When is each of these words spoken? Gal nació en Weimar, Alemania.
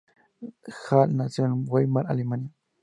Gal 0.79 1.15
nació 1.15 1.45
en 1.45 1.63
Weimar, 1.67 2.07
Alemania. 2.07 2.49